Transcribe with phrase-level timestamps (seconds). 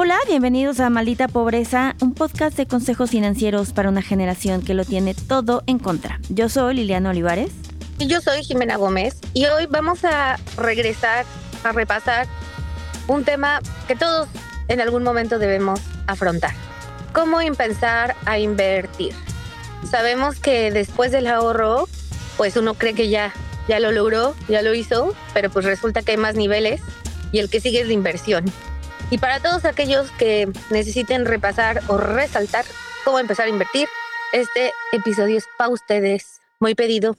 [0.00, 4.84] Hola, bienvenidos a Maldita Pobreza, un podcast de consejos financieros para una generación que lo
[4.84, 6.20] tiene todo en contra.
[6.28, 7.50] Yo soy Liliana Olivares.
[7.98, 9.16] Y yo soy Jimena Gómez.
[9.34, 11.26] Y hoy vamos a regresar
[11.64, 12.28] a repasar
[13.08, 13.58] un tema
[13.88, 14.28] que todos
[14.68, 16.52] en algún momento debemos afrontar.
[17.12, 19.14] ¿Cómo empezar a invertir?
[19.90, 21.88] Sabemos que después del ahorro,
[22.36, 23.34] pues uno cree que ya,
[23.66, 26.80] ya lo logró, ya lo hizo, pero pues resulta que hay más niveles
[27.32, 28.44] y el que sigue es la inversión.
[29.10, 32.66] Y para todos aquellos que necesiten repasar o resaltar
[33.06, 33.88] cómo empezar a invertir,
[34.34, 36.40] este episodio es para ustedes.
[36.60, 37.16] Muy pedido.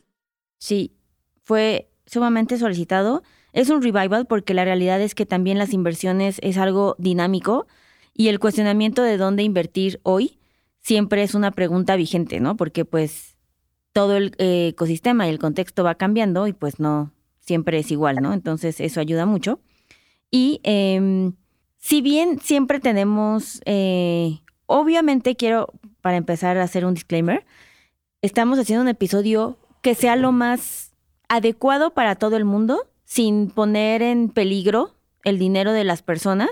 [0.59, 0.93] Sí,
[1.41, 3.23] fue sumamente solicitado.
[3.53, 7.65] Es un revival porque la realidad es que también las inversiones es algo dinámico
[8.13, 10.37] y el cuestionamiento de dónde invertir hoy
[10.81, 12.55] siempre es una pregunta vigente, ¿no?
[12.55, 13.35] Porque pues
[13.93, 18.17] todo el eh, ecosistema y el contexto va cambiando y pues no siempre es igual,
[18.17, 18.33] ¿no?
[18.33, 19.59] Entonces eso ayuda mucho.
[20.29, 21.31] Y eh,
[21.79, 27.45] si bien siempre tenemos, eh, obviamente quiero, para empezar a hacer un disclaimer,
[28.21, 30.91] estamos haciendo un episodio que sea lo más
[31.29, 36.49] adecuado para todo el mundo, sin poner en peligro el dinero de las personas,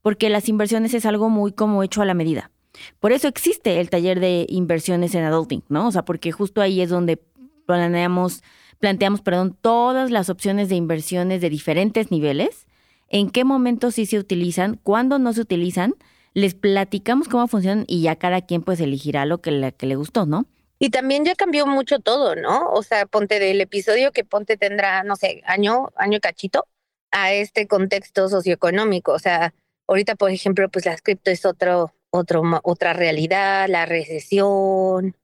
[0.00, 2.50] porque las inversiones es algo muy como hecho a la medida.
[2.98, 5.88] Por eso existe el taller de inversiones en adulting, ¿no?
[5.88, 7.22] O sea, porque justo ahí es donde
[7.66, 8.42] planeamos,
[8.80, 12.66] planteamos, perdón, todas las opciones de inversiones de diferentes niveles
[13.12, 15.94] en qué momentos sí se utilizan, cuándo no se utilizan,
[16.34, 19.96] les platicamos cómo funcionan y ya cada quien pues elegirá lo que le, que le
[19.96, 20.46] gustó, ¿no?
[20.78, 22.72] Y también ya cambió mucho todo, ¿no?
[22.72, 26.66] O sea, ponte del episodio que ponte tendrá, no sé, año, año cachito,
[27.12, 29.12] a este contexto socioeconómico.
[29.12, 29.54] O sea,
[29.86, 35.14] ahorita, por ejemplo, pues la cripto es otro, otro, otra realidad, la recesión.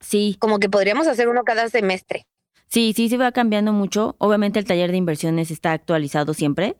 [0.00, 0.36] Sí.
[0.40, 2.26] Como que podríamos hacer uno cada semestre.
[2.66, 4.16] Sí, sí, se va cambiando mucho.
[4.18, 6.76] Obviamente el taller de inversiones está actualizado siempre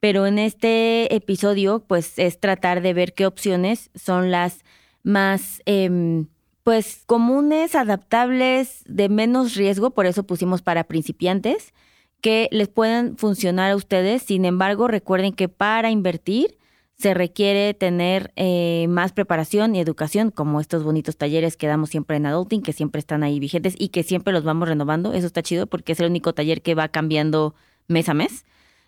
[0.00, 4.64] pero en este episodio pues es tratar de ver qué opciones son las
[5.02, 6.26] más em,
[6.62, 11.72] pues comunes, adaptables, de menos riesgo, por eso pusimos para principiantes,
[12.20, 14.22] que les puedan funcionar a ustedes.
[14.22, 16.58] Sin embargo, recuerden que para invertir
[16.98, 22.16] se requiere tener eh, más preparación y educación, como estos bonitos talleres que damos siempre
[22.16, 25.12] en Adulting, que siempre están ahí vigentes y que siempre los vamos renovando.
[25.12, 27.54] Eso está chido porque es el único taller que va cambiando
[27.86, 28.44] mes a mes.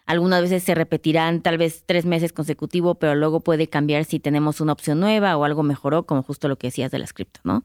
[0.09, 4.63] Algunas veces se repetirán tal vez tres meses consecutivos, pero luego puede cambiar si tenemos
[4.63, 7.63] una opción nueva o algo mejoró, como justo lo que decías de la cripto, ¿no?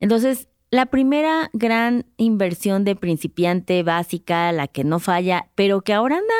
[0.00, 6.16] Entonces, la primera gran inversión de principiante básica, la que no falla, pero que ahora
[6.16, 6.34] anda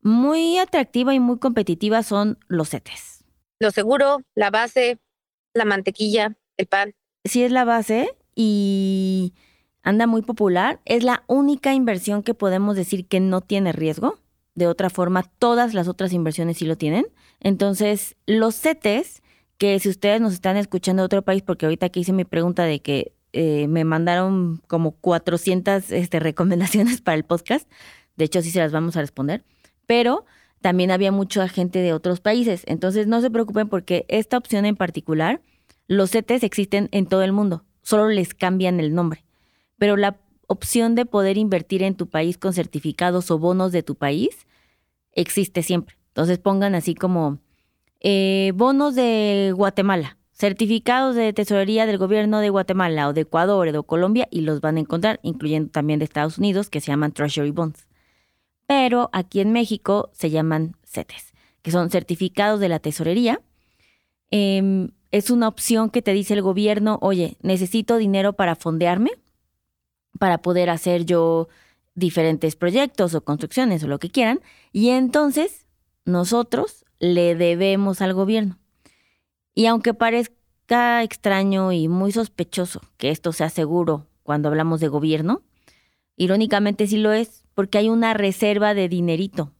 [0.00, 3.24] muy atractiva y muy competitiva son los CETES.
[3.60, 4.98] Lo seguro, la base,
[5.54, 6.94] la mantequilla, el pan.
[7.24, 9.34] Sí es la base y
[9.84, 10.80] anda muy popular.
[10.84, 14.18] Es la única inversión que podemos decir que no tiene riesgo
[14.54, 17.06] de otra forma, todas las otras inversiones sí lo tienen.
[17.40, 19.22] Entonces, los CETES,
[19.58, 22.64] que si ustedes nos están escuchando de otro país, porque ahorita que hice mi pregunta
[22.64, 27.68] de que eh, me mandaron como 400 este, recomendaciones para el podcast,
[28.16, 29.44] de hecho sí se las vamos a responder,
[29.86, 30.26] pero
[30.60, 32.62] también había mucha gente de otros países.
[32.66, 35.40] Entonces, no se preocupen porque esta opción en particular,
[35.88, 39.24] los CETES existen en todo el mundo, solo les cambian el nombre.
[39.78, 40.18] Pero la
[40.52, 44.46] opción de poder invertir en tu país con certificados o bonos de tu país
[45.12, 45.96] existe siempre.
[46.08, 47.38] Entonces pongan así como
[48.00, 53.72] eh, bonos de Guatemala, certificados de tesorería del gobierno de Guatemala o de Ecuador o
[53.72, 57.12] de Colombia y los van a encontrar, incluyendo también de Estados Unidos, que se llaman
[57.12, 57.86] Treasury Bonds.
[58.66, 61.32] Pero aquí en México se llaman CETES,
[61.62, 63.40] que son certificados de la tesorería.
[64.30, 69.12] Em, es una opción que te dice el gobierno, oye, necesito dinero para fondearme
[70.22, 71.48] para poder hacer yo
[71.96, 74.38] diferentes proyectos o construcciones o lo que quieran.
[74.70, 75.66] Y entonces
[76.04, 78.56] nosotros le debemos al gobierno.
[79.52, 85.42] Y aunque parezca extraño y muy sospechoso que esto sea seguro cuando hablamos de gobierno,
[86.16, 89.50] irónicamente sí lo es, porque hay una reserva de dinerito.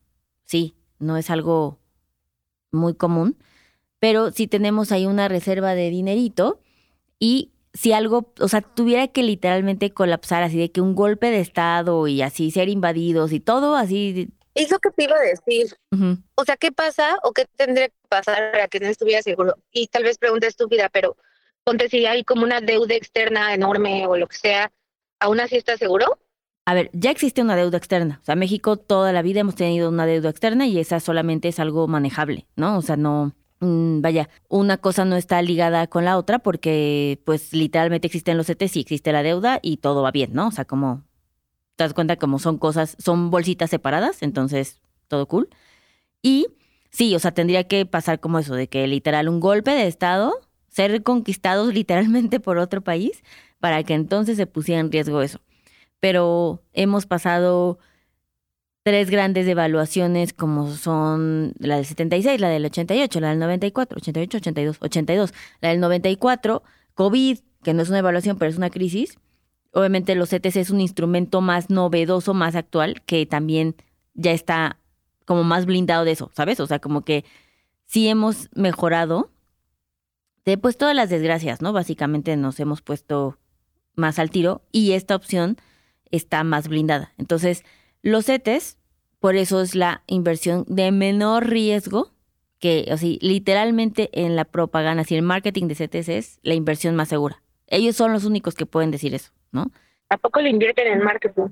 [0.44, 1.80] Sí, no es algo
[2.70, 3.36] muy común,
[3.98, 6.60] pero sí tenemos ahí una reserva de dinerito
[7.18, 11.40] y si algo, o sea, tuviera que literalmente colapsar así de que un golpe de
[11.40, 14.30] estado y así ser invadidos y todo así.
[14.54, 15.74] Es lo que te iba a decir.
[16.34, 19.56] O sea, ¿qué pasa o qué tendría que pasar para que no estuviera seguro?
[19.70, 21.16] Y tal vez pregunta estúpida, pero
[21.64, 24.70] ponte si hay como una deuda externa enorme o lo que sea,
[25.20, 26.18] ¿aún así estás seguro?
[26.64, 28.20] A ver, ya existe una deuda externa.
[28.22, 31.58] O sea, México toda la vida hemos tenido una deuda externa y esa solamente es
[31.58, 32.76] algo manejable, ¿no?
[32.76, 38.06] O sea, no, vaya, una cosa no está ligada con la otra porque pues literalmente
[38.06, 40.48] existen los CETES y existe la deuda y todo va bien, ¿no?
[40.48, 41.04] O sea, como
[41.76, 45.48] te das cuenta como son cosas, son bolsitas separadas, entonces todo cool.
[46.22, 46.48] Y
[46.90, 50.34] sí, o sea, tendría que pasar como eso, de que literal un golpe de Estado,
[50.68, 53.22] ser conquistados literalmente por otro país,
[53.60, 55.40] para que entonces se pusiera en riesgo eso.
[56.00, 57.78] Pero hemos pasado
[58.82, 64.38] tres grandes devaluaciones como son la del 76, la del 88, la del 94, 88,
[64.38, 66.62] 82, 82, la del 94,
[66.94, 69.18] COVID, que no es una evaluación, pero es una crisis.
[69.72, 73.76] Obviamente los CETES es un instrumento más novedoso, más actual, que también
[74.14, 74.78] ya está
[75.24, 76.60] como más blindado de eso, ¿sabes?
[76.60, 77.24] O sea, como que
[77.86, 79.30] sí hemos mejorado
[80.44, 81.72] de pues todas las desgracias, ¿no?
[81.72, 83.38] Básicamente nos hemos puesto
[83.94, 85.56] más al tiro y esta opción
[86.10, 87.12] está más blindada.
[87.16, 87.64] Entonces,
[88.02, 88.78] los CETES,
[89.20, 92.12] por eso es la inversión de menor riesgo,
[92.58, 97.08] que así, literalmente en la propaganda, si el marketing de CETES es la inversión más
[97.08, 97.42] segura.
[97.66, 99.70] Ellos son los únicos que pueden decir eso, ¿no?
[100.08, 101.48] ¿A poco le invierten en marketing?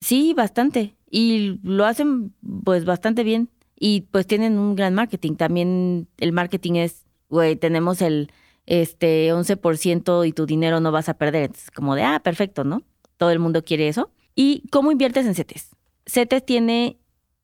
[0.00, 0.94] Sí, bastante.
[1.10, 2.32] Y lo hacen
[2.64, 3.50] pues bastante bien.
[3.78, 5.34] Y pues tienen un gran marketing.
[5.34, 8.30] También el marketing es, güey, tenemos el
[8.66, 11.50] este 11% y tu dinero no vas a perder.
[11.54, 12.82] Es como de, ah, perfecto, ¿no?
[13.16, 14.10] Todo el mundo quiere eso.
[14.34, 15.76] ¿Y cómo inviertes en CETES?
[16.10, 16.98] CETES tiene,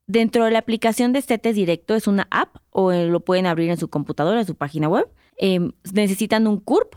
[0.07, 3.71] dentro de la aplicación de CETES Directo, es una app o eh, lo pueden abrir
[3.71, 5.09] en su computadora, en su página web.
[5.37, 6.97] Em, necesitan un CURP,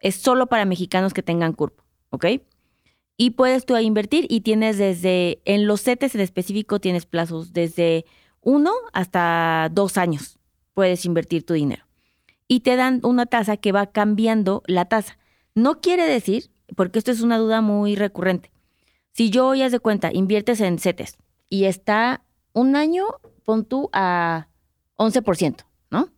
[0.00, 1.78] es solo para mexicanos que tengan CURP,
[2.10, 2.26] ¿ok?
[3.16, 8.04] Y puedes tú invertir y tienes desde, en los CETES en específico tienes plazos desde
[8.40, 10.38] uno hasta dos años.
[10.74, 11.84] Puedes invertir tu dinero.
[12.48, 15.16] Y te dan una tasa que va cambiando la tasa.
[15.54, 18.50] No quiere decir, porque esto es una duda muy recurrente,
[19.14, 21.16] si yo hoy haz de cuenta, inviertes en CETES
[21.48, 23.06] y está un año,
[23.44, 24.48] pon tú a
[24.96, 26.08] 11%, ¿no?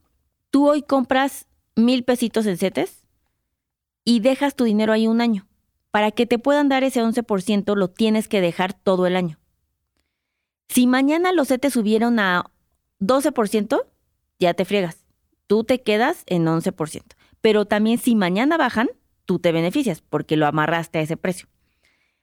[0.50, 3.04] Tú hoy compras mil pesitos en CETES
[4.02, 5.46] y dejas tu dinero ahí un año.
[5.90, 9.38] Para que te puedan dar ese 11%, lo tienes que dejar todo el año.
[10.68, 12.50] Si mañana los CETES subieron a
[13.00, 13.84] 12%,
[14.38, 15.04] ya te friegas.
[15.46, 17.02] Tú te quedas en 11%.
[17.42, 18.88] Pero también si mañana bajan,
[19.26, 21.48] tú te beneficias porque lo amarraste a ese precio.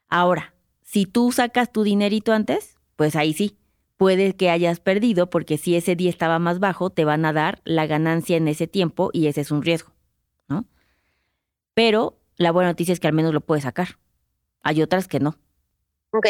[0.10, 0.53] Ahora,
[0.94, 3.58] si tú sacas tu dinerito antes, pues ahí sí,
[3.98, 7.64] puede que hayas perdido porque si ese día estaba más bajo, te van a dar
[7.66, 9.92] la ganancia en ese tiempo y ese es un riesgo,
[10.48, 10.66] ¿no?
[11.74, 13.98] Pero la buena noticia es que al menos lo puedes sacar.
[14.62, 15.36] Hay otras que no.
[16.12, 16.28] Ok.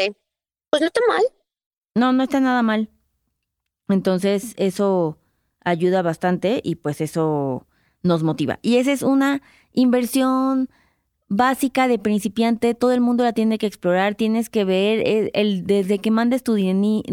[0.70, 1.24] Pues no está mal.
[1.96, 2.90] No, no está nada mal.
[3.90, 5.18] Entonces, eso
[5.66, 7.68] ayuda bastante y pues eso
[8.02, 8.60] nos motiva.
[8.62, 9.42] Y esa es una
[9.74, 10.70] inversión
[11.28, 15.66] básica de principiante, todo el mundo la tiene que explorar, tienes que ver eh, el,
[15.66, 16.56] desde que mandes tu,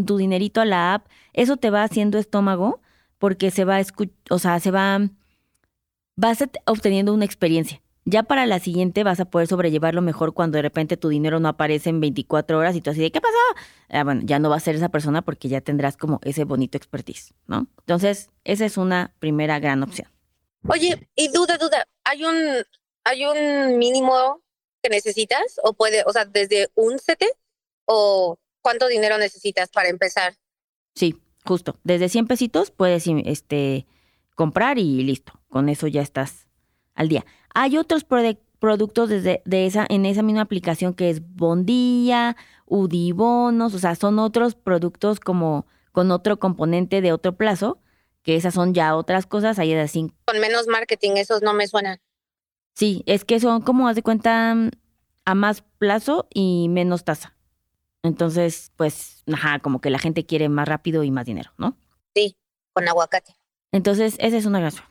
[0.06, 2.80] tu dinerito a la app, eso te va haciendo estómago
[3.18, 3.80] porque se va,
[4.30, 5.00] o sea, se va,
[6.16, 7.82] vas obteniendo una experiencia.
[8.06, 11.48] Ya para la siguiente vas a poder sobrellevarlo mejor cuando de repente tu dinero no
[11.48, 13.36] aparece en 24 horas y tú así de, ¿qué pasó?
[13.90, 16.78] Ah, bueno, ya no va a ser esa persona porque ya tendrás como ese bonito
[16.78, 17.68] expertise, ¿no?
[17.80, 20.08] Entonces, esa es una primera gran opción.
[20.66, 22.34] Oye, y duda, duda, hay un,
[23.04, 24.42] ¿Hay un mínimo
[24.82, 25.60] que necesitas?
[25.62, 27.24] ¿O puede, o sea, desde un CT?
[27.86, 30.36] ¿O cuánto dinero necesitas para empezar?
[30.94, 31.78] Sí, justo.
[31.84, 33.86] Desde 100 pesitos puedes este,
[34.34, 35.32] comprar y listo.
[35.48, 36.48] Con eso ya estás
[36.94, 37.24] al día.
[37.54, 43.78] Hay otros productos desde, de esa, en esa misma aplicación que es Bondía, Udibonos, o
[43.78, 47.80] sea, son otros productos como con otro componente de otro plazo,
[48.22, 50.12] que esas son ya otras cosas, ahí de así.
[50.26, 52.00] Con menos marketing, esos no me suenan.
[52.74, 54.54] Sí, es que son como, haz de cuenta,
[55.24, 57.36] a más plazo y menos tasa.
[58.02, 61.76] Entonces, pues, ajá, como que la gente quiere más rápido y más dinero, ¿no?
[62.14, 62.36] Sí,
[62.72, 63.36] con aguacate.
[63.72, 64.84] Entonces, esa es una razón.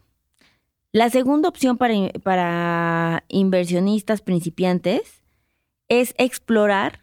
[0.92, 1.94] La segunda opción para,
[2.24, 5.22] para inversionistas principiantes
[5.88, 7.02] es explorar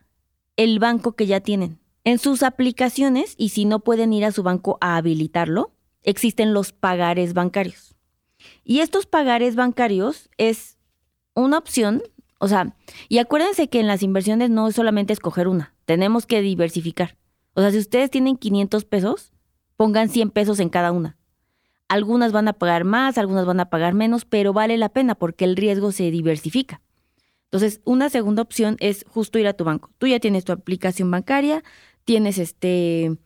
[0.57, 1.79] el banco que ya tienen.
[2.05, 5.73] En sus aplicaciones, y si no pueden ir a su banco a habilitarlo,
[6.05, 7.96] existen los pagares bancarios.
[8.65, 10.79] Y estos pagares bancarios es
[11.35, 12.03] una opción,
[12.39, 12.75] o sea,
[13.09, 17.17] y acuérdense que en las inversiones no es solamente escoger una, tenemos que diversificar.
[17.55, 19.33] O sea, si ustedes tienen 500 pesos,
[19.77, 21.17] pongan 100 pesos en cada una.
[21.89, 25.45] Algunas van a pagar más, algunas van a pagar menos, pero vale la pena porque
[25.45, 26.83] el riesgo se diversifica.
[27.45, 29.91] Entonces, una segunda opción es justo ir a tu banco.
[29.99, 31.63] Tú ya tienes tu aplicación bancaria,
[32.05, 33.17] tienes este,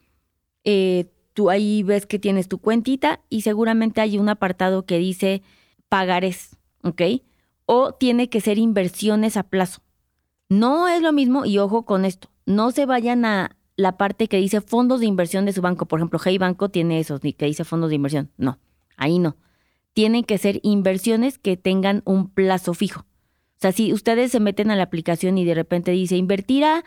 [0.64, 1.06] eh,
[1.40, 5.40] tú ahí ves que tienes tu cuentita y seguramente hay un apartado que dice
[5.88, 7.00] pagares, ¿ok?
[7.64, 9.80] O tiene que ser inversiones a plazo.
[10.50, 14.36] No es lo mismo, y ojo con esto, no se vayan a la parte que
[14.36, 15.86] dice fondos de inversión de su banco.
[15.86, 18.30] Por ejemplo, Hey Banco tiene esos, que dice fondos de inversión.
[18.36, 18.58] No,
[18.98, 19.38] ahí no.
[19.94, 23.00] Tienen que ser inversiones que tengan un plazo fijo.
[23.00, 26.84] O sea, si ustedes se meten a la aplicación y de repente dice invertir a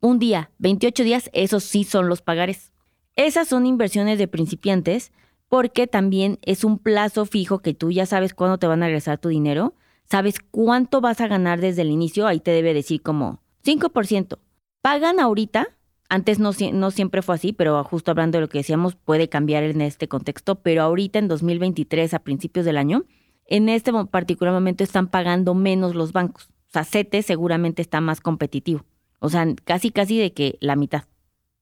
[0.00, 2.71] un día, 28 días, esos sí son los pagares.
[3.16, 5.12] Esas son inversiones de principiantes
[5.48, 9.18] porque también es un plazo fijo que tú ya sabes cuándo te van a regresar
[9.18, 9.74] tu dinero,
[10.08, 14.38] sabes cuánto vas a ganar desde el inicio, ahí te debe decir como 5%.
[14.80, 15.68] Pagan ahorita,
[16.08, 19.62] antes no, no siempre fue así, pero justo hablando de lo que decíamos, puede cambiar
[19.64, 23.04] en este contexto, pero ahorita en 2023, a principios del año,
[23.46, 26.48] en este particular momento están pagando menos los bancos.
[26.68, 28.84] O sea, CETE seguramente está más competitivo.
[29.18, 31.04] O sea, casi, casi de que la mitad.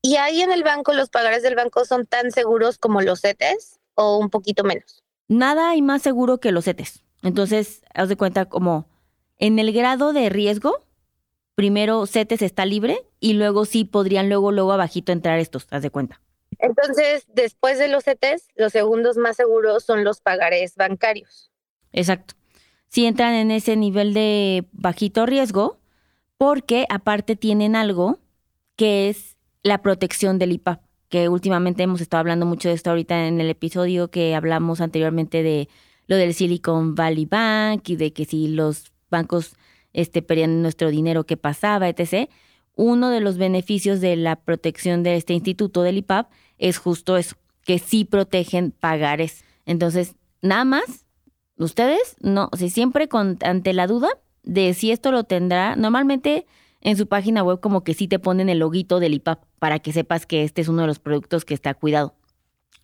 [0.03, 3.79] ¿Y ahí en el banco los pagares del banco son tan seguros como los CETES
[3.95, 5.03] o un poquito menos?
[5.29, 7.03] Nada hay más seguro que los CETES.
[7.23, 8.89] Entonces, haz de cuenta como
[9.39, 10.85] en el grado de riesgo,
[11.55, 15.91] primero CETES está libre y luego sí podrían luego, luego abajito entrar estos, haz de
[15.91, 16.21] cuenta.
[16.59, 21.51] Entonces, después de los CETES, los segundos más seguros son los pagares bancarios.
[21.93, 22.35] Exacto.
[22.89, 25.79] Si entran en ese nivel de bajito riesgo,
[26.39, 28.19] porque aparte tienen algo
[28.77, 33.27] que es la protección del IPAP, que últimamente hemos estado hablando mucho de esto ahorita
[33.27, 35.69] en el episodio que hablamos anteriormente de
[36.07, 39.55] lo del Silicon Valley Bank y de que si los bancos
[39.93, 42.31] este, perdían nuestro dinero, qué pasaba, etc.
[42.75, 47.37] Uno de los beneficios de la protección de este instituto del IPAP es justo eso,
[47.65, 49.45] que sí protegen pagares.
[49.67, 51.07] Entonces, nada más,
[51.57, 54.09] ustedes, no, si siempre con, ante la duda,
[54.43, 55.77] de si esto lo tendrá.
[55.77, 56.47] Normalmente
[56.81, 59.93] en su página web como que sí te ponen el loguito del IPAP para que
[59.93, 62.15] sepas que este es uno de los productos que está cuidado.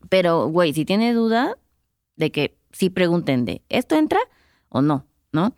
[0.08, 1.56] Pero, güey, si tiene duda
[2.16, 4.20] de que sí pregunten de, ¿esto entra
[4.68, 5.06] o no?
[5.32, 5.54] ¿No?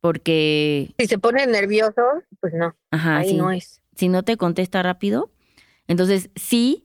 [0.00, 0.94] Porque...
[0.98, 2.02] Si se pone nervioso,
[2.40, 2.74] pues no.
[2.90, 3.82] Ajá, ahí no es.
[3.94, 5.30] Si no te contesta rápido,
[5.86, 6.82] entonces sí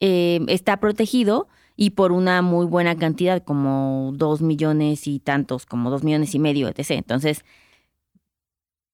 [0.00, 5.90] eh, está protegido y por una muy buena cantidad, como dos millones y tantos, como
[5.90, 6.90] dos millones y medio, etc.
[6.90, 7.44] Entonces,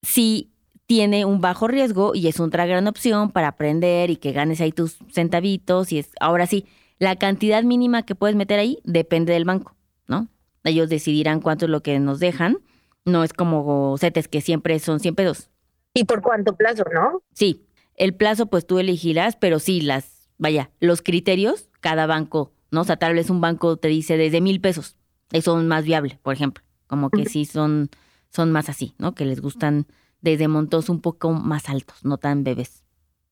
[0.02, 0.52] si
[0.88, 4.72] tiene un bajo riesgo y es otra gran opción para aprender y que ganes ahí
[4.72, 5.92] tus centavitos.
[5.92, 6.64] Y es, ahora sí,
[6.98, 9.76] la cantidad mínima que puedes meter ahí depende del banco,
[10.06, 10.28] ¿no?
[10.64, 12.58] Ellos decidirán cuánto es lo que nos dejan.
[13.04, 15.50] No es como CETES que siempre son 100 pesos.
[15.92, 17.22] ¿Y por cuánto plazo, no?
[17.34, 22.80] Sí, el plazo pues tú elegirás, pero sí, las, vaya, los criterios, cada banco, ¿no?
[22.80, 24.96] O sea, tal vez un banco te dice desde mil pesos,
[25.32, 26.64] eso es más viable, por ejemplo.
[26.86, 27.90] Como que sí son
[28.30, 29.14] son más así, ¿no?
[29.14, 29.86] Que les gustan
[30.20, 32.82] desde montos un poco más altos, no tan bebés.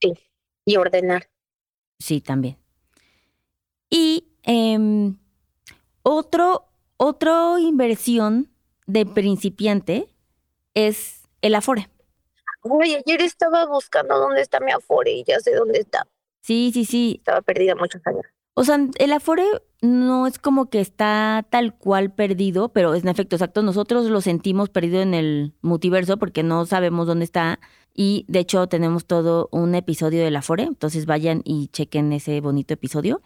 [0.01, 0.15] Sí,
[0.65, 1.29] y ordenar.
[1.99, 2.59] Sí, también.
[3.91, 5.13] Y eh,
[6.03, 6.67] otro,
[6.97, 8.51] otra inversión
[8.87, 10.09] de principiante
[10.75, 11.89] es el Afore.
[12.63, 16.07] Oye, ayer estaba buscando dónde está mi Afore y ya sé dónde está.
[16.43, 17.17] Sí, sí, sí.
[17.19, 18.27] Estaba perdida muchos años.
[18.59, 19.45] O sea, el Afore
[19.83, 23.63] no es como que está tal cual perdido, pero es en efecto exacto.
[23.63, 27.61] Nosotros lo sentimos perdido en el multiverso porque no sabemos dónde está.
[27.93, 30.63] Y de hecho tenemos todo un episodio del Afore.
[30.63, 33.21] Entonces vayan y chequen ese bonito episodio.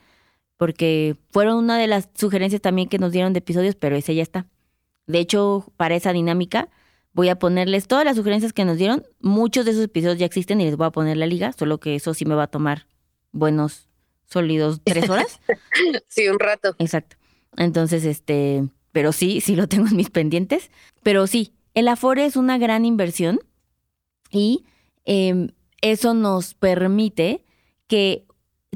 [0.57, 4.23] Porque fueron una de las sugerencias también que nos dieron de episodios, pero ese ya
[4.23, 4.49] está.
[5.07, 6.71] De hecho, para esa dinámica,
[7.13, 9.05] voy a ponerles todas las sugerencias que nos dieron.
[9.21, 11.95] Muchos de esos episodios ya existen y les voy a poner la liga, solo que
[11.95, 12.89] eso sí me va a tomar
[13.31, 13.90] buenos
[14.31, 15.41] sólidos tres horas.
[16.09, 16.75] sí, un rato.
[16.79, 17.17] Exacto.
[17.57, 20.71] Entonces, este, pero sí, sí lo tengo en mis pendientes.
[21.03, 23.41] Pero sí, el Afore es una gran inversión
[24.31, 24.65] y
[25.05, 25.49] em,
[25.83, 27.45] eso nos permite
[27.87, 28.25] que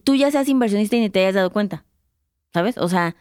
[0.03, 1.85] tú ya seas inversionista y ni te hayas dado cuenta.
[2.53, 2.79] ¿Sabes?
[2.79, 3.17] O sea,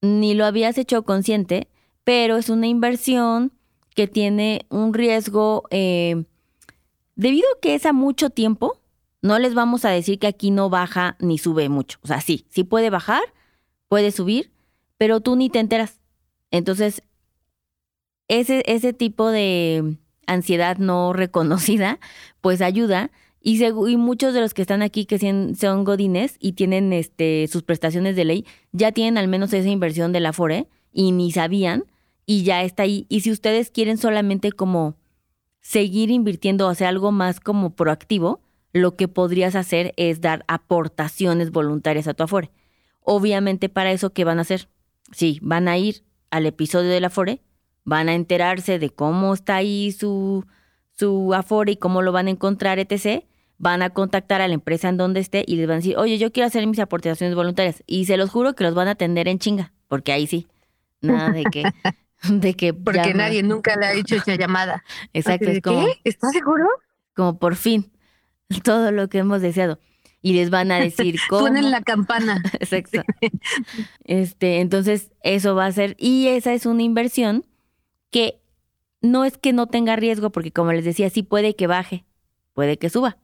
[0.00, 1.68] ni lo habías hecho consciente,
[2.04, 3.52] pero es una inversión
[3.94, 6.24] que tiene un riesgo eh,
[7.16, 8.80] debido a que es a mucho tiempo
[9.24, 11.98] no les vamos a decir que aquí no baja ni sube mucho.
[12.02, 13.22] O sea, sí, sí puede bajar,
[13.88, 14.52] puede subir,
[14.98, 15.98] pero tú ni te enteras.
[16.50, 17.02] Entonces,
[18.28, 22.00] ese, ese tipo de ansiedad no reconocida,
[22.42, 23.10] pues ayuda.
[23.40, 27.62] Y, y, muchos de los que están aquí que son godines y tienen este, sus
[27.62, 31.84] prestaciones de ley, ya tienen al menos esa inversión de la FORE y ni sabían
[32.26, 33.06] y ya está ahí.
[33.08, 34.96] Y si ustedes quieren solamente como
[35.62, 38.43] seguir invirtiendo, o sea, algo más como proactivo,
[38.74, 42.50] lo que podrías hacer es dar aportaciones voluntarias a tu Afore.
[43.00, 44.68] Obviamente para eso, ¿qué van a hacer?
[45.12, 47.40] Sí, van a ir al episodio del Afore,
[47.84, 50.44] van a enterarse de cómo está ahí su,
[50.92, 53.24] su Afore y cómo lo van a encontrar, etc.,
[53.58, 56.18] van a contactar a la empresa en donde esté y les van a decir, oye,
[56.18, 57.84] yo quiero hacer mis aportaciones voluntarias.
[57.86, 60.48] Y se los juro que los van a atender en chinga, porque ahí sí,
[61.00, 61.62] nada de que...
[62.28, 64.82] de que porque nadie nunca le ha hecho esa llamada.
[65.12, 66.00] Exacto, es como, ¿Qué?
[66.04, 66.66] ¿Estás seguro?
[67.14, 67.92] Como por fin,
[68.64, 69.78] todo lo que hemos deseado.
[70.20, 71.42] Y les van a decir cómo.
[71.42, 72.42] Suenen la campana.
[72.54, 73.02] Exacto.
[74.04, 75.96] Este, entonces, eso va a ser.
[75.98, 77.44] Y esa es una inversión
[78.10, 78.40] que
[79.02, 82.04] no es que no tenga riesgo, porque como les decía, sí puede que baje,
[82.54, 83.18] puede que suba.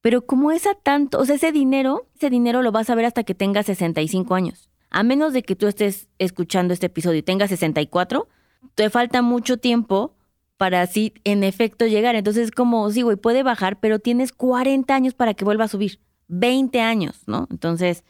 [0.00, 3.24] Pero como esa tanto, o sea, ese dinero, ese dinero lo vas a ver hasta
[3.24, 4.70] que tengas 65 años.
[4.90, 8.28] A menos de que tú estés escuchando este episodio y tengas 64,
[8.76, 10.14] te falta mucho tiempo
[10.58, 12.16] para así, en efecto, llegar.
[12.16, 16.00] Entonces, como, sí, güey, puede bajar, pero tienes 40 años para que vuelva a subir.
[16.26, 17.48] 20 años, ¿no?
[17.50, 18.04] Entonces,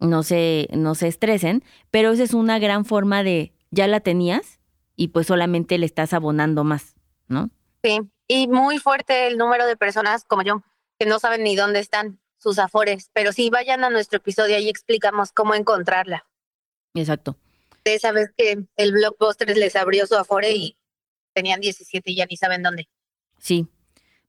[0.00, 4.58] no se, no se estresen, pero esa es una gran forma de, ya la tenías,
[4.96, 6.96] y pues solamente le estás abonando más,
[7.28, 7.50] ¿no?
[7.82, 10.62] Sí, y muy fuerte el número de personas como yo
[10.98, 14.68] que no saben ni dónde están sus afores, pero sí vayan a nuestro episodio y
[14.68, 16.26] explicamos cómo encontrarla.
[16.94, 17.36] Exacto.
[17.84, 20.76] Esa vez que el Blockbuster les abrió su afore y
[21.32, 22.88] tenían 17 y ya ni saben dónde.
[23.38, 23.66] Sí.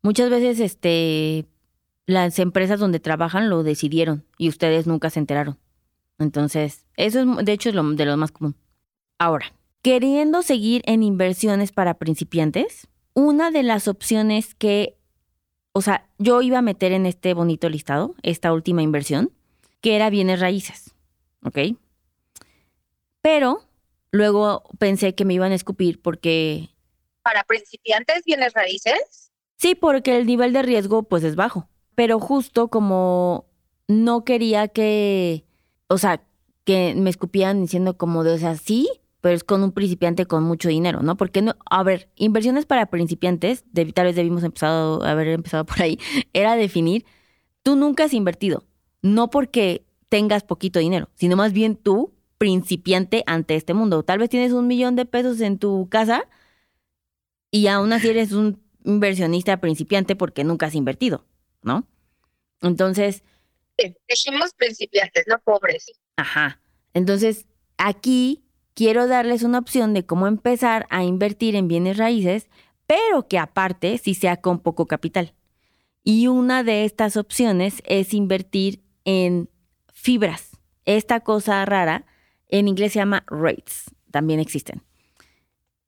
[0.01, 1.45] Muchas veces este
[2.05, 5.57] las empresas donde trabajan lo decidieron y ustedes nunca se enteraron.
[6.19, 8.55] Entonces, eso es de hecho es lo de lo más común.
[9.17, 14.95] Ahora, Queriendo seguir en inversiones para principiantes, una de las opciones que,
[15.71, 19.31] o sea, yo iba a meter en este bonito listado, esta última inversión,
[19.81, 20.93] que era bienes raíces,
[21.43, 21.75] ¿ok?
[23.23, 23.63] Pero
[24.11, 26.69] luego pensé que me iban a escupir porque...
[27.23, 29.31] ¿Para principiantes bienes raíces?
[29.57, 31.69] Sí, porque el nivel de riesgo pues es bajo.
[31.95, 33.45] Pero justo como
[33.87, 35.45] no quería que,
[35.87, 36.23] o sea,
[36.63, 40.43] que me escupieran diciendo como de, o sea, sí, pero es con un principiante con
[40.43, 41.15] mucho dinero, ¿no?
[41.15, 43.63] Porque, no, a ver, inversiones para principiantes,
[43.93, 45.99] tal vez debimos empezado, haber empezado por ahí,
[46.33, 47.05] era definir,
[47.63, 48.63] tú nunca has invertido,
[49.01, 54.01] no porque tengas poquito dinero, sino más bien tú, principiante ante este mundo.
[54.01, 56.27] Tal vez tienes un millón de pesos en tu casa
[57.51, 61.25] y aún así eres un inversionista principiante porque nunca has invertido,
[61.61, 61.87] ¿no?
[62.61, 63.23] Entonces...
[63.77, 63.95] Sí,
[64.57, 65.91] principiantes, no pobres.
[66.15, 66.61] Ajá.
[66.93, 67.45] Entonces,
[67.77, 72.47] aquí quiero darles una opción de cómo empezar a invertir en bienes raíces,
[72.85, 75.33] pero que aparte sí sea con poco capital.
[76.03, 79.49] Y una de estas opciones es invertir en
[79.93, 80.51] fibras.
[80.85, 82.05] Esta cosa rara
[82.47, 84.83] en inglés se llama rates, también existen.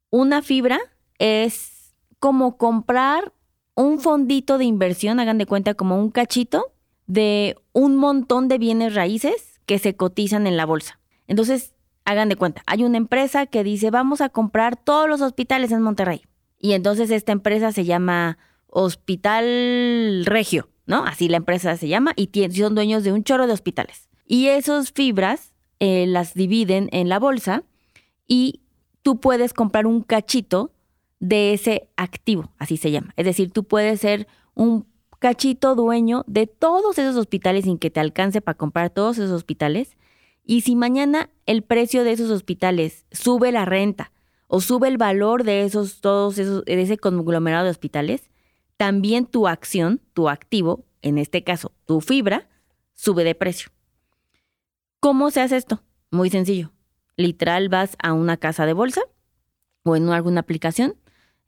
[0.09, 0.79] Una fibra
[1.23, 3.31] es como comprar
[3.75, 6.73] un fondito de inversión, hagan de cuenta como un cachito
[7.07, 10.99] de un montón de bienes raíces que se cotizan en la bolsa.
[11.27, 15.71] Entonces, hagan de cuenta, hay una empresa que dice, vamos a comprar todos los hospitales
[15.71, 16.23] en Monterrey.
[16.59, 21.05] Y entonces esta empresa se llama Hospital Regio, ¿no?
[21.05, 24.09] Así la empresa se llama y son dueños de un chorro de hospitales.
[24.25, 27.63] Y esas fibras eh, las dividen en la bolsa
[28.27, 28.59] y
[29.03, 30.72] tú puedes comprar un cachito
[31.23, 33.13] de ese activo, así se llama.
[33.15, 34.85] Es decir, tú puedes ser un
[35.19, 39.95] cachito dueño de todos esos hospitales sin que te alcance para comprar todos esos hospitales
[40.43, 44.11] y si mañana el precio de esos hospitales sube la renta
[44.47, 48.29] o sube el valor de esos todos esos de ese conglomerado de hospitales,
[48.75, 52.49] también tu acción, tu activo, en este caso tu fibra,
[52.95, 53.69] sube de precio.
[54.99, 55.83] ¿Cómo se hace esto?
[56.11, 56.73] Muy sencillo.
[57.15, 59.03] Literal vas a una casa de bolsa
[59.83, 60.97] o en alguna aplicación.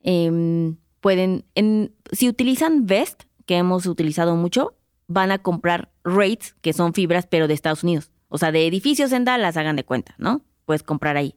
[0.07, 6.73] Em, pueden, en, si utilizan Vest, que hemos utilizado mucho, van a comprar rates, que
[6.73, 8.11] son fibras, pero de Estados Unidos.
[8.29, 10.45] O sea, de edificios en Dallas, hagan de cuenta, ¿no?
[10.65, 11.35] Puedes comprar ahí.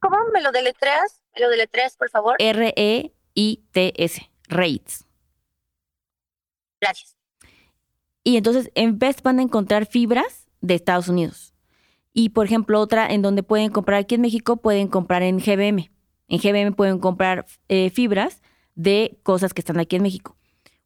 [0.00, 1.22] ¿Cómo me lo deletreas?
[1.34, 2.36] ¿Me lo deletreas, por favor?
[2.38, 5.04] R-E-I-T-S, Rates.
[6.80, 7.16] Gracias.
[8.24, 11.52] Y entonces en Best van a encontrar fibras de Estados Unidos.
[12.14, 15.90] Y por ejemplo, otra en donde pueden comprar aquí en México, pueden comprar en GBM.
[16.28, 18.42] En GBM pueden comprar eh, fibras
[18.74, 20.36] de cosas que están aquí en México.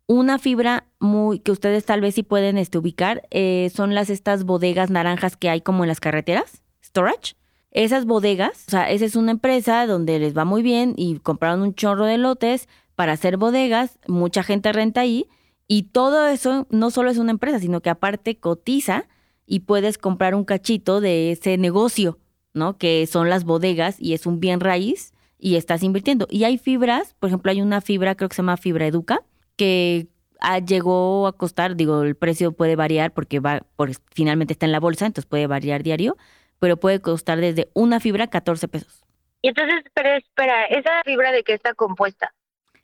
[0.06, 4.44] Una fibra muy que ustedes tal vez sí pueden este, ubicar eh, son las estas
[4.44, 7.36] bodegas naranjas que hay como en las carreteras, storage.
[7.70, 11.62] Esas bodegas, o sea, esa es una empresa donde les va muy bien y compraron
[11.62, 15.26] un chorro de lotes para hacer bodegas, mucha gente renta ahí
[15.68, 19.06] y todo eso no solo es una empresa, sino que aparte cotiza
[19.46, 22.18] y puedes comprar un cachito de ese negocio,
[22.52, 22.76] ¿no?
[22.76, 26.26] Que son las bodegas y es un bien raíz y estás invirtiendo.
[26.30, 29.22] Y hay fibras, por ejemplo, hay una fibra, creo que se llama Fibra Educa,
[29.56, 30.08] que
[30.40, 34.72] ah, llegó a costar, digo, el precio puede variar porque va, por, finalmente está en
[34.72, 36.16] la bolsa, entonces puede variar diario,
[36.58, 39.04] pero puede costar desde una fibra 14 pesos.
[39.42, 42.34] Y entonces, pero espera, ¿esa fibra de qué está compuesta?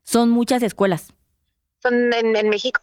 [0.02, 1.12] Son muchas escuelas.
[1.82, 2.80] ¿Son en, en México?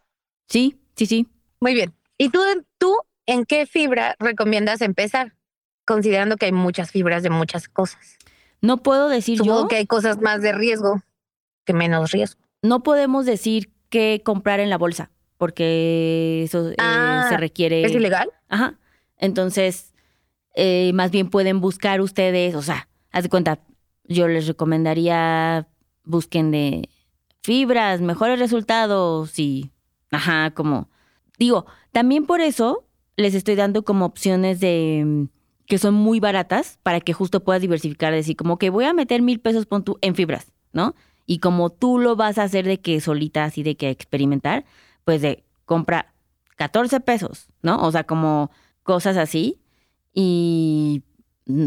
[0.48, 1.28] Sí, sí, sí.
[1.60, 1.94] Muy bien.
[2.18, 2.40] ¿Y tú,
[2.78, 5.34] tú en qué fibra recomiendas empezar?
[5.86, 8.18] Considerando que hay muchas fibras de muchas cosas.
[8.64, 9.68] No puedo decir Supongo yo.
[9.68, 11.04] que hay cosas más de riesgo
[11.66, 12.42] que menos riesgo.
[12.62, 17.84] No podemos decir qué comprar en la bolsa, porque eso eh, Ah, se requiere.
[17.84, 18.32] ¿Es ilegal?
[18.50, 18.80] Ajá.
[19.18, 19.94] Entonces,
[20.56, 23.60] eh, más bien pueden buscar ustedes, o sea, haz de cuenta,
[24.06, 25.68] yo les recomendaría
[26.06, 26.90] busquen de
[27.42, 29.72] fibras, mejores resultados y,
[30.12, 30.90] ajá, como,
[31.38, 32.86] digo, también por eso
[33.18, 35.26] les estoy dando como opciones de mm,
[35.68, 39.22] que son muy baratas para que justo puedas diversificar, decir, como que voy a meter
[39.22, 40.96] mil pesos pon tú, en fibras, ¿no?
[41.26, 44.66] Y como tú lo vas a hacer de que solita, así de que experimentar,
[45.06, 46.14] pues de compra
[46.58, 47.82] 14 pesos, ¿no?
[47.82, 48.52] O sea, como
[48.84, 49.60] cosas así.
[50.14, 51.04] Y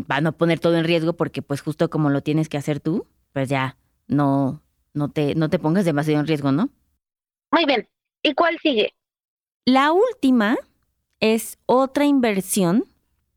[0.07, 3.07] para no poner todo en riesgo, porque pues justo como lo tienes que hacer tú,
[3.33, 4.63] pues ya no,
[4.95, 6.69] no te, no te pongas demasiado en riesgo, ¿no?
[7.51, 7.89] Muy bien.
[8.23, 8.95] ¿Y cuál sigue?
[9.65, 10.57] La última
[11.21, 12.87] es otra inversión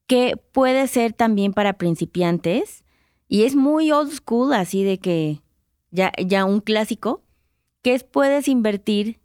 [0.09, 2.83] que puede ser también para principiantes
[3.27, 5.43] y es muy old school, así de que
[5.91, 7.23] ya, ya un clásico,
[7.83, 9.19] que es puedes invertir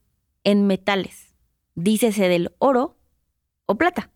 [0.44, 1.35] en metales,
[1.75, 2.99] dícese del oro
[3.64, 4.11] o plata.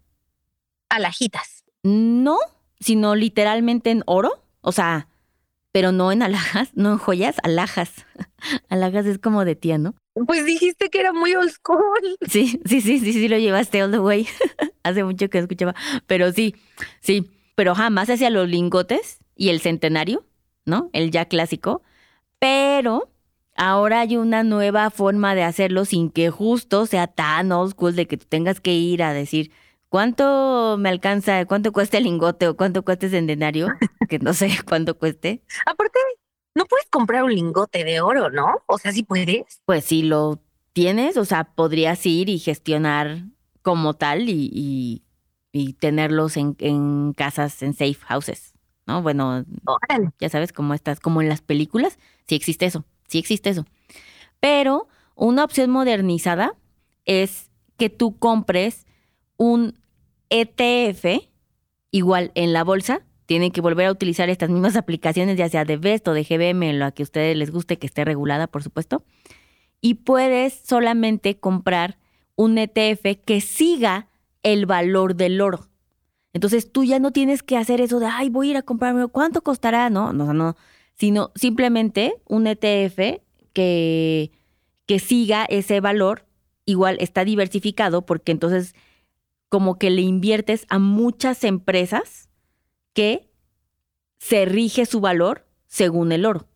[0.91, 1.65] Alajitas.
[1.83, 2.37] No,
[2.81, 5.09] sino literalmente en oro, o sea,
[5.73, 8.05] pero no en alhajas, no en joyas, alhajas.
[8.69, 9.95] alhajas es como de tía, ¿no?
[10.27, 12.17] Pues dijiste que era muy old school.
[12.29, 14.27] Sí, sí, sí, sí, sí lo llevaste all the way.
[14.83, 15.75] Hace mucho que escuchaba,
[16.07, 16.55] pero sí,
[17.01, 20.25] sí, pero jamás hacia los lingotes y el centenario,
[20.65, 20.91] ¿no?
[20.93, 21.83] El ya clásico,
[22.39, 23.11] pero
[23.57, 28.07] ahora hay una nueva forma de hacerlo sin que justo sea tan old school de
[28.07, 29.51] que tú tengas que ir a decir,
[29.89, 31.45] ¿cuánto me alcanza?
[31.47, 33.69] ¿Cuánto cuesta el lingote o cuánto cuesta el centenario?
[34.09, 35.43] Que no sé cuánto cueste.
[35.67, 35.99] Aparte,
[36.59, 38.63] no puedes comprar un lingote de oro, ¿no?
[38.67, 39.63] O sea, sí puedes.
[39.65, 40.43] Pues si lo
[40.73, 43.23] tienes, o sea, podrías ir y gestionar
[43.63, 45.03] como tal y, y,
[45.53, 48.55] y tenerlos en, en casas, en safe houses,
[48.87, 49.03] ¿no?
[49.03, 50.11] Bueno, Órale.
[50.19, 53.65] ya sabes, como estás, como en las películas, sí existe eso, sí existe eso.
[54.41, 56.55] Pero una opción modernizada
[57.05, 58.87] es que tú compres
[59.37, 59.79] un
[60.31, 61.23] ETF
[61.91, 63.03] igual en la bolsa.
[63.29, 66.73] Tienen que volver a utilizar estas mismas aplicaciones, ya sea de Best o de GBM,
[66.79, 69.05] lo que a ustedes les guste, que esté regulada, por supuesto.
[69.83, 71.99] Y puedes solamente comprar
[72.37, 74.09] un ETF que siga
[74.43, 75.69] el valor del oro.
[76.33, 79.07] Entonces tú ya no tienes que hacer eso de, ay, voy a ir a comprarme,
[79.09, 79.91] ¿cuánto costará?
[79.91, 80.57] No, no, no,
[80.95, 83.21] sino simplemente un ETF
[83.53, 84.33] que,
[84.87, 86.25] que siga ese valor,
[86.65, 88.75] igual está diversificado porque entonces
[89.51, 92.28] como que le inviertes a muchas empresas
[92.99, 93.31] que
[94.19, 96.49] se rige su valor según el oro.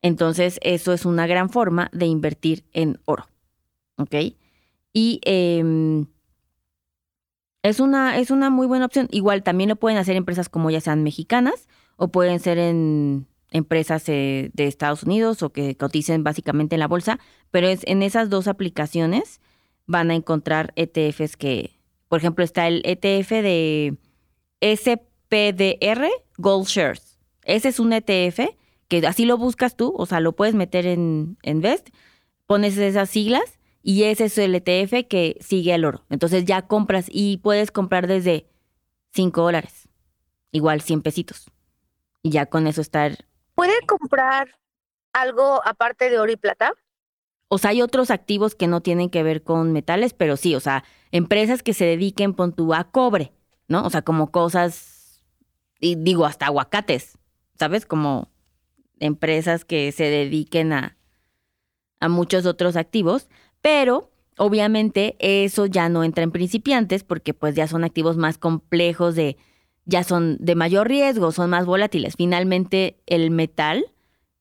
[0.00, 3.28] Entonces eso es una gran forma de invertir en oro.
[3.98, 4.14] ¿Ok?
[4.94, 6.06] Y eh,
[7.62, 9.08] es una, es una muy buena opción.
[9.10, 14.08] Igual también lo pueden hacer empresas como ya sean mexicanas o pueden ser en empresas
[14.08, 17.20] eh, de Estados Unidos o que coticen básicamente en la bolsa,
[17.50, 19.42] pero es en esas dos aplicaciones
[19.84, 23.98] van a encontrar ETFs que, por ejemplo, está el ETF de
[25.34, 27.18] SPDR Gold Shares.
[27.42, 28.40] Ese es un ETF
[28.88, 31.88] que así lo buscas tú, o sea, lo puedes meter en, en Best,
[32.46, 36.04] pones esas siglas y ese es el ETF que sigue el oro.
[36.10, 38.46] Entonces ya compras y puedes comprar desde
[39.12, 39.88] 5 dólares,
[40.52, 41.50] igual 100 pesitos.
[42.22, 43.26] Y ya con eso estar...
[43.54, 44.48] ¿Puede comprar
[45.12, 46.72] algo aparte de oro y plata?
[47.48, 50.60] O sea, hay otros activos que no tienen que ver con metales, pero sí, o
[50.60, 53.32] sea, empresas que se dediquen, pon tú, a cobre,
[53.68, 53.84] ¿no?
[53.84, 54.93] O sea, como cosas,
[55.84, 57.18] y digo, hasta aguacates,
[57.58, 57.84] ¿sabes?
[57.84, 58.30] Como
[59.00, 60.96] empresas que se dediquen a,
[62.00, 63.28] a muchos otros activos,
[63.60, 69.14] pero obviamente eso ya no entra en principiantes porque pues ya son activos más complejos
[69.14, 69.36] de,
[69.84, 72.14] ya son de mayor riesgo, son más volátiles.
[72.16, 73.84] Finalmente el metal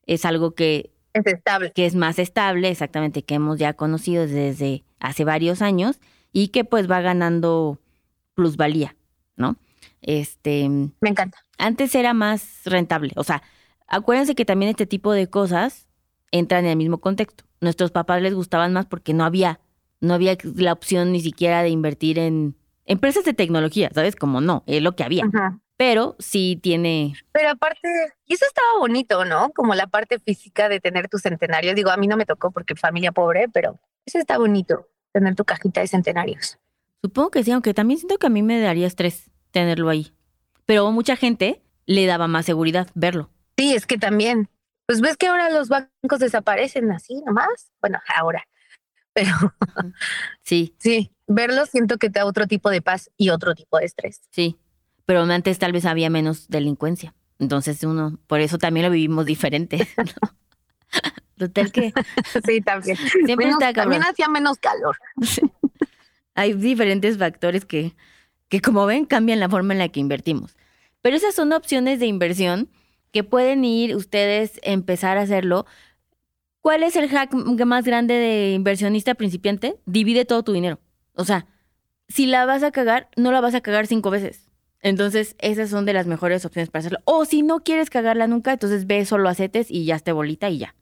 [0.06, 1.74] es algo que Es estable.
[1.74, 6.00] que es más estable, exactamente, que hemos ya conocido desde hace varios años
[6.32, 7.80] y que pues va ganando
[8.34, 8.96] plusvalía,
[9.36, 9.58] ¿no?
[10.04, 11.40] Este, Me encanta.
[11.58, 13.42] antes era más rentable, o sea,
[13.88, 15.88] acuérdense que también este tipo de cosas
[16.32, 17.46] entran en el mismo contexto.
[17.62, 19.60] Nuestros papás les gustaban más porque no había
[20.02, 24.18] no había la opción ni siquiera de invertir en empresas de tecnología, ¿sabes?
[24.18, 25.24] Como no, es lo que había.
[25.26, 25.60] Ajá.
[25.78, 27.88] Pero sí tiene Pero aparte,
[28.26, 29.52] y eso estaba bonito, ¿no?
[29.52, 31.74] Como la parte física de tener tu centenario.
[31.74, 35.46] Digo, a mí no me tocó porque familia pobre, pero eso está bonito, tener tu
[35.46, 36.60] cajita de centenarios.
[37.02, 40.12] Supongo que sí, aunque también siento que a mí me daría estrés tenerlo ahí.
[40.66, 43.30] Pero mucha gente le daba más seguridad verlo.
[43.58, 44.50] Sí, es que también.
[44.86, 47.72] Pues ves que ahora los bancos desaparecen así nomás.
[47.82, 48.46] Bueno, ahora.
[49.14, 49.32] Pero
[50.42, 53.86] Sí, sí, verlos siento que te da otro tipo de paz y otro tipo de
[53.86, 54.22] estrés.
[54.32, 54.58] sí.
[55.06, 57.14] Pero antes tal vez había menos delincuencia.
[57.38, 59.86] Entonces uno, por eso también lo vivimos diferente.
[59.98, 60.36] ¿no?
[61.38, 61.94] Total que
[62.46, 62.96] Sí, también.
[62.96, 63.94] siempre Menos- está cabrón.
[63.96, 64.98] también hacía menos calor.
[66.36, 67.96] Hay diferentes factores que,
[68.54, 70.56] que, como ven, cambian la forma en la que invertimos.
[71.02, 72.70] Pero esas son opciones de inversión
[73.12, 75.66] que pueden ir ustedes a empezar a hacerlo.
[76.62, 79.80] ¿Cuál es el hack más grande de inversionista principiante?
[79.88, 80.80] Divide todo tu dinero.
[81.16, 81.48] O sea,
[82.08, 84.52] si la vas a cagar, no la vas a cagar cinco veces.
[84.82, 87.00] Entonces, esas son de las mejores opciones para hacerlo.
[87.06, 90.52] O si no quieres cagarla nunca, entonces ve solo a CETES y ya esté bolita
[90.52, 90.76] y ya.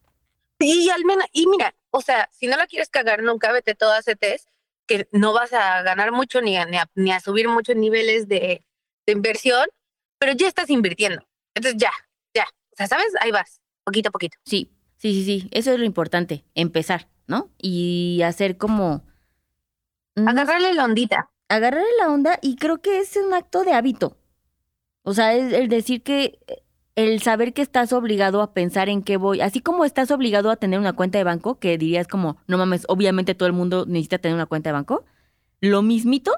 [0.59, 3.93] Y al menos, y mira, o sea, si no la quieres cagar nunca, vete todo
[3.93, 4.50] a CETES,
[4.91, 8.27] que no vas a ganar mucho ni a, ni a, ni a subir muchos niveles
[8.27, 8.61] de,
[9.05, 9.65] de inversión,
[10.19, 11.25] pero ya estás invirtiendo.
[11.55, 11.91] Entonces ya,
[12.33, 12.43] ya.
[12.43, 13.07] O sea, ¿sabes?
[13.21, 14.37] Ahí vas, poquito a poquito.
[14.45, 15.49] Sí, sí, sí, sí.
[15.51, 17.49] Eso es lo importante, empezar, ¿no?
[17.57, 19.05] Y hacer como...
[20.15, 21.29] Agarrarle la ondita.
[21.47, 24.17] agarrarle la onda y creo que es un acto de hábito.
[25.03, 26.39] O sea, es el decir que
[26.95, 30.57] el saber que estás obligado a pensar en qué voy, así como estás obligado a
[30.57, 34.17] tener una cuenta de banco, que dirías como, no mames, obviamente todo el mundo necesita
[34.17, 35.05] tener una cuenta de banco,
[35.61, 36.33] lo mismito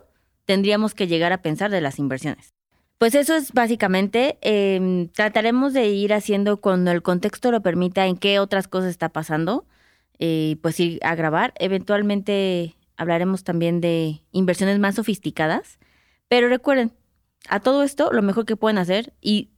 [0.46, 2.54] tendríamos que llegar a pensar de las inversiones.
[2.98, 8.18] Pues eso es básicamente, eh, trataremos de ir haciendo cuando el contexto lo permita en
[8.18, 9.66] qué otras cosas está pasando,
[10.20, 11.54] eh, pues ir a grabar.
[11.58, 15.80] Eventualmente hablaremos también de inversiones más sofisticadas,
[16.30, 16.94] pero recuerden,
[17.50, 19.50] a todo esto lo mejor que pueden hacer y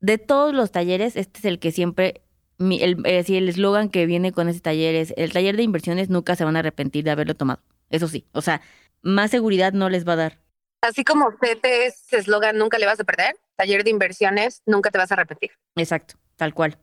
[0.00, 2.22] de todos los talleres, este es el que siempre,
[2.58, 5.62] mi- el es decir, el eslogan que viene con ese taller es, el taller de
[5.62, 7.62] inversiones nunca se van a arrepentir de haberlo tomado.
[7.90, 8.60] Eso sí, o sea,
[9.02, 10.38] más seguridad no les va a dar.
[10.82, 15.10] Así como CETES eslogan, nunca le vas a perder, taller de inversiones, nunca te vas
[15.10, 15.50] a repetir.
[15.74, 16.78] Exacto, tal cual.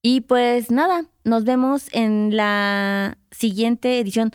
[0.00, 4.32] Y pues nada, nos vemos en la siguiente edición.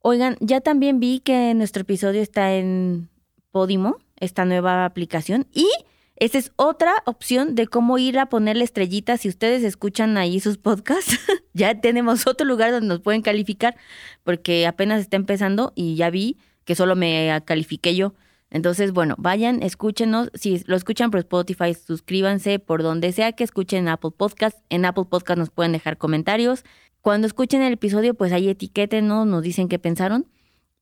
[0.00, 3.08] Oigan, ya también vi que nuestro episodio está en
[3.50, 5.70] Podimo, esta nueva aplicación, y
[6.16, 10.58] esa es otra opción de cómo ir a ponerle estrellitas si ustedes escuchan ahí sus
[10.58, 11.18] podcasts.
[11.52, 13.76] ya tenemos otro lugar donde nos pueden calificar,
[14.22, 18.14] porque apenas está empezando y ya vi que solo me califiqué yo.
[18.50, 20.30] Entonces, bueno, vayan, escúchenos.
[20.34, 24.58] Si lo escuchan por Spotify, suscríbanse por donde sea que escuchen Apple Podcast.
[24.68, 26.62] En Apple Podcast nos pueden dejar comentarios.
[27.00, 30.26] Cuando escuchen el episodio, pues ahí etiquétenos, nos dicen qué pensaron.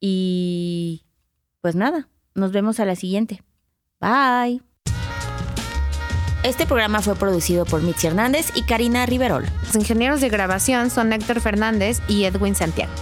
[0.01, 1.05] Y
[1.61, 3.43] pues nada, nos vemos a la siguiente.
[4.01, 4.70] Bye.
[6.43, 9.45] Este programa fue producido por Mitzi Hernández y Karina Riverol.
[9.63, 12.93] Los ingenieros de grabación son Héctor Fernández y Edwin Santiago.